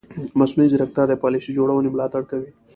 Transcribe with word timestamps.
مصنوعي 0.39 0.69
ځیرکتیا 0.71 1.03
د 1.07 1.13
پالیسي 1.23 1.51
جوړونې 1.57 1.89
ملاتړ 1.91 2.21
کوي. 2.31 2.49